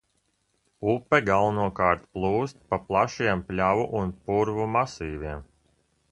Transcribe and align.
Upe 0.91 1.17
galvenokārt 1.25 2.07
plūst 2.17 2.57
pa 2.71 2.79
plašiem 2.87 3.43
pļavu 3.49 3.83
un 3.99 4.09
purvu 4.31 4.67
masīviem. 4.77 5.45